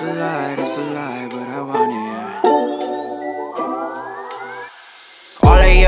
That's 0.00 0.12
a 0.12 0.18
lie, 0.18 0.54
it's 0.54 0.76
a 0.78 0.80
lie, 0.80 1.28
but 1.28 1.42
I 1.42 1.60
want 1.60 1.89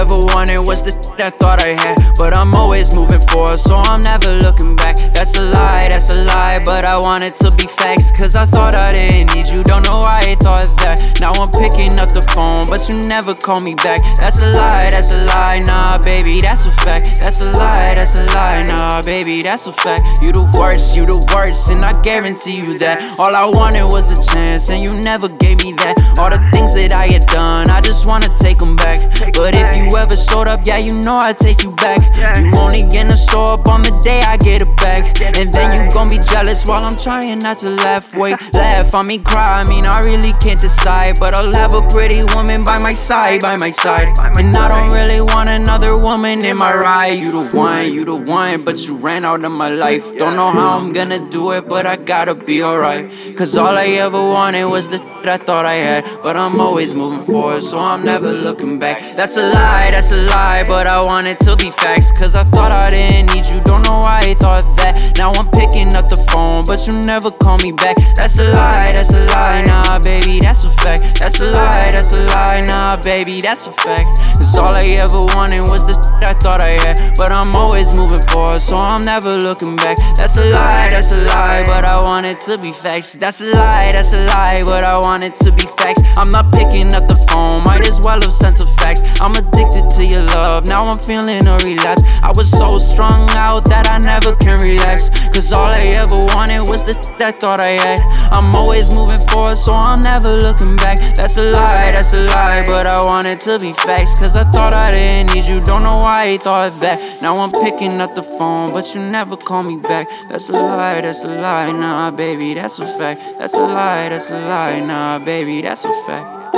ever 0.00 0.16
wanted 0.32 0.60
was 0.60 0.82
the 0.82 0.96
I 1.20 1.28
thought 1.28 1.60
I 1.60 1.76
had, 1.76 2.16
but 2.16 2.34
I'm 2.34 2.54
always 2.54 2.94
moving 2.94 3.20
forward, 3.28 3.60
so 3.60 3.76
I'm 3.76 4.00
never 4.00 4.32
looking 4.36 4.74
back. 4.74 4.96
That's 5.12 5.36
a 5.36 5.42
lie, 5.42 5.88
that's 5.90 6.08
a 6.08 6.24
lie, 6.24 6.62
but 6.64 6.86
I 6.86 6.96
want 6.96 7.24
it 7.24 7.34
to 7.44 7.50
be 7.50 7.66
facts, 7.66 8.10
cause 8.10 8.34
I 8.34 8.46
thought 8.46 8.74
I 8.74 8.92
didn't 8.92 9.34
need 9.34 9.50
you, 9.50 9.62
don't 9.62 9.84
know 9.84 9.98
why 9.98 10.20
I 10.24 10.34
thought 10.36 10.74
that. 10.78 11.20
Now 11.20 11.32
I'm 11.32 11.50
picking 11.50 11.98
up 11.98 12.08
the 12.08 12.22
phone, 12.32 12.64
but 12.70 12.88
you 12.88 12.96
never 13.06 13.34
call 13.34 13.60
me 13.60 13.74
back. 13.74 14.00
That's 14.16 14.40
a 14.40 14.50
lie, 14.52 14.88
that's 14.88 15.12
a 15.12 15.26
lie, 15.26 15.58
nah, 15.58 15.98
baby, 15.98 16.40
that's 16.40 16.64
a 16.64 16.72
fact. 16.72 17.20
That's 17.20 17.42
a 17.42 17.52
lie, 17.52 17.92
that's 17.94 18.16
a 18.16 18.24
lie, 18.32 18.62
nah, 18.62 19.02
baby, 19.02 19.42
that's 19.42 19.66
a 19.66 19.72
fact. 19.72 20.22
You 20.22 20.32
the 20.32 20.48
worst, 20.56 20.96
you 20.96 21.04
the 21.04 21.20
worst, 21.34 21.68
and 21.68 21.84
I 21.84 22.00
guarantee 22.00 22.56
you 22.56 22.78
that. 22.78 23.18
All 23.18 23.36
I 23.36 23.44
wanted 23.44 23.84
was 23.84 24.08
a 24.16 24.32
chance, 24.32 24.70
and 24.70 24.80
you 24.80 24.90
never 25.02 25.28
gave 25.28 25.58
me 25.58 25.72
that. 25.84 26.00
All 26.18 26.30
the 26.30 26.40
things 26.52 26.72
that 26.74 26.94
I 26.94 27.08
had 27.08 27.26
done, 27.26 27.68
I 27.68 27.82
just 27.82 28.06
wanna 28.06 28.28
take 28.40 28.56
them 28.56 28.76
back. 28.76 29.00
But 29.34 29.54
if 29.54 29.76
you 29.76 29.89
ever 29.96 30.16
showed 30.16 30.48
up, 30.48 30.66
yeah, 30.66 30.78
you 30.78 30.94
know 31.02 31.16
I'd 31.16 31.36
take 31.36 31.62
you 31.62 31.72
back. 31.76 32.00
You 32.38 32.52
only 32.58 32.82
gonna 32.82 33.16
show 33.16 33.44
up 33.54 33.68
on 33.68 33.82
the 33.82 33.90
day 34.02 34.22
I 34.22 34.36
get 34.36 34.62
it 34.62 34.76
back. 34.76 35.20
And 35.38 35.52
then 35.52 35.68
you 35.84 35.90
gon' 35.90 36.08
be 36.08 36.18
jealous 36.28 36.66
while 36.66 36.84
I'm 36.84 36.96
trying 36.96 37.38
not 37.38 37.58
to 37.58 37.70
laugh. 37.70 38.14
Wait, 38.14 38.36
laugh 38.54 38.94
on 38.94 39.06
me, 39.06 39.18
cry. 39.18 39.60
I 39.60 39.68
mean, 39.68 39.86
I 39.86 40.00
really 40.00 40.32
can't 40.40 40.60
decide. 40.60 41.18
But 41.18 41.34
I'll 41.34 41.52
have 41.52 41.74
a 41.74 41.86
pretty 41.88 42.20
woman 42.34 42.64
by 42.64 42.78
my 42.78 42.94
side, 42.94 43.40
by 43.40 43.56
my 43.56 43.70
side. 43.70 44.08
And 44.36 44.56
I 44.56 44.68
don't 44.68 44.92
really 44.92 45.20
want 45.20 45.50
another 45.50 45.96
woman 45.98 46.44
in 46.44 46.56
my 46.56 46.74
ride. 46.74 47.18
You 47.18 47.32
the 47.32 47.48
one, 47.48 47.92
you 47.92 48.04
the 48.04 48.14
one, 48.14 48.64
but 48.64 48.78
you 48.86 48.96
ran 48.96 49.24
out 49.24 49.44
of 49.44 49.52
my 49.52 49.70
life. 49.70 50.16
Don't 50.16 50.36
know 50.36 50.50
how 50.50 50.78
I'm 50.78 50.92
gonna 50.92 51.28
do 51.30 51.52
it, 51.52 51.68
but 51.68 51.86
I 51.86 51.96
gotta 51.96 52.34
be 52.34 52.62
alright. 52.62 53.10
Cause 53.36 53.56
all 53.56 53.76
I 53.76 53.86
ever 54.06 54.20
wanted 54.20 54.64
was 54.64 54.88
the 54.88 54.98
that 55.22 55.40
I 55.40 55.44
thought 55.44 55.66
I 55.66 55.74
had. 55.74 56.22
But 56.22 56.36
I'm 56.36 56.60
always 56.60 56.94
moving 56.94 57.22
forward, 57.22 57.62
so 57.62 57.78
I'm 57.78 58.04
never 58.04 58.32
looking 58.32 58.78
back. 58.78 59.16
That's 59.16 59.36
a 59.36 59.42
lie, 59.42 59.79
that's 59.88 60.12
a 60.12 60.20
lie, 60.28 60.64
but 60.66 60.86
I 60.86 61.00
want 61.00 61.26
it 61.26 61.38
to 61.40 61.56
be 61.56 61.70
facts. 61.70 62.12
Cause 62.12 62.34
I 62.36 62.44
thought 62.44 62.72
I 62.72 62.90
didn't 62.90 63.34
need 63.34 63.46
you, 63.46 63.60
don't 63.62 63.82
know 63.82 63.98
why 63.98 64.20
I 64.24 64.34
thought 64.34 64.64
that. 64.76 65.16
Now 65.16 65.32
I'm 65.32 65.48
picking 65.50 65.94
up 65.94 66.08
the 66.08 66.20
phone, 66.30 66.64
but 66.64 66.86
you 66.86 67.00
never 67.00 67.30
call 67.30 67.58
me 67.58 67.72
back. 67.72 67.96
That's 68.14 68.38
a 68.38 68.50
lie, 68.50 68.92
that's 68.92 69.12
a 69.12 69.24
lie, 69.32 69.62
nah, 69.62 69.98
baby, 69.98 70.40
that's 70.40 70.64
a 70.64 70.70
fact. 70.70 71.18
That's 71.18 71.40
a 71.40 71.50
lie, 71.50 71.90
that's 71.90 72.12
a 72.12 72.20
lie, 72.26 72.62
nah, 72.62 72.96
baby, 72.96 73.40
that's 73.40 73.66
a 73.66 73.72
fact. 73.72 74.18
Cause 74.36 74.56
all 74.56 74.74
I 74.74 74.84
ever 75.00 75.20
wanted 75.34 75.62
was 75.68 75.86
the 75.86 76.10
I 76.22 76.34
thought 76.34 76.60
I 76.60 76.78
had. 76.84 77.16
But 77.16 77.32
I'm 77.32 77.54
always 77.56 77.94
moving 77.94 78.22
forward, 78.28 78.60
so 78.60 78.76
I'm 78.76 79.02
never 79.02 79.36
looking 79.36 79.76
back. 79.76 79.96
That's 80.16 80.36
a 80.36 80.44
lie, 80.50 80.90
that's 80.90 81.12
a 81.12 81.22
lie, 81.26 81.64
but 81.64 81.84
I 81.84 81.89
want 82.22 82.38
it 82.38 82.44
to 82.44 82.58
be 82.58 82.70
facts. 82.70 83.14
That's 83.14 83.40
a 83.40 83.46
lie, 83.46 83.92
that's 83.92 84.12
a 84.12 84.20
lie, 84.26 84.62
but 84.62 84.84
I 84.84 84.98
want 84.98 85.24
it 85.24 85.32
to 85.40 85.50
be 85.52 85.64
facts. 85.78 86.02
I'm 86.18 86.30
not 86.30 86.52
picking 86.52 86.92
up 86.92 87.08
the 87.08 87.16
phone, 87.30 87.64
might 87.64 87.86
as 87.86 87.98
well 88.02 88.20
have 88.20 88.30
sent 88.30 88.60
a 88.60 88.66
fax. 88.76 89.00
I'm 89.22 89.32
addicted 89.32 89.88
to 89.96 90.04
your 90.04 90.20
love, 90.60 90.68
now 90.68 90.88
I'm 90.88 90.98
feeling 90.98 91.46
a 91.46 91.56
relapse. 91.58 92.02
I 92.22 92.32
was 92.34 92.50
so 92.50 92.78
strung 92.78 93.28
out 93.30 93.64
that 93.66 93.88
I 93.88 93.98
never 93.98 94.34
can 94.36 94.60
relax. 94.60 95.08
Cause 95.32 95.52
all 95.52 95.72
I 95.72 95.82
ever 96.02 96.16
wanted 96.34 96.68
was 96.68 96.84
the 96.84 96.94
I 97.20 97.32
thought 97.32 97.60
I 97.60 97.78
had. 97.78 98.00
I'm 98.32 98.54
always 98.54 98.92
moving 98.94 99.20
forward, 99.28 99.56
so 99.56 99.72
I'm 99.72 100.00
never 100.00 100.28
looking 100.28 100.76
back. 100.76 100.98
That's 101.14 101.36
a 101.36 101.50
lie, 101.50 101.90
that's 101.92 102.12
a 102.12 102.22
lie, 102.22 102.62
but 102.66 102.86
I 102.86 103.04
want 103.04 103.26
it 103.26 103.40
to 103.40 103.58
be 103.58 103.72
facts. 103.72 104.18
Cause 104.18 104.36
I 104.36 104.44
thought 104.50 104.74
I 104.74 104.90
didn't 104.90 105.34
need 105.34 105.48
you, 105.48 105.60
don't 105.60 105.82
know 105.82 105.98
why 105.98 106.24
I 106.24 106.38
thought 106.38 106.80
that. 106.80 107.22
Now 107.22 107.38
I'm 107.38 107.52
picking 107.52 108.00
up 108.00 108.14
the 108.14 108.22
phone, 108.22 108.72
but 108.72 108.94
you 108.94 109.02
never 109.02 109.36
call 109.36 109.62
me 109.62 109.76
back. 109.76 110.08
That's 110.28 110.48
a 110.50 110.52
lie, 110.52 111.00
that's 111.00 111.24
a 111.24 111.28
lie, 111.28 111.72
nah, 111.72 112.10
baby, 112.10 112.54
that's 112.54 112.78
a 112.78 112.86
fact. 112.86 113.20
That's 113.38 113.54
a 113.54 113.60
lie, 113.60 114.08
that's 114.08 114.30
a 114.30 114.40
lie, 114.40 114.80
nah, 114.80 115.18
baby, 115.18 115.62
that's 115.62 115.84
a 115.84 115.92
fact. 116.06 116.54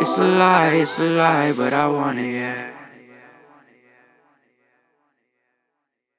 It's 0.00 0.16
a 0.16 0.26
lie, 0.26 0.76
it's 0.76 0.98
a 0.98 1.04
lie, 1.04 1.52
but 1.52 1.72
I 1.72 1.86
want 1.88 2.18
it, 2.18 2.32
yeah. 2.32 2.70